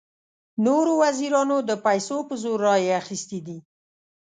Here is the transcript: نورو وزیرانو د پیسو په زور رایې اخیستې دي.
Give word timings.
نورو 0.65 0.91
وزیرانو 1.03 1.57
د 1.69 1.71
پیسو 1.85 2.17
په 2.27 2.35
زور 2.43 2.59
رایې 2.67 2.91
اخیستې 3.01 3.39
دي. 3.47 3.57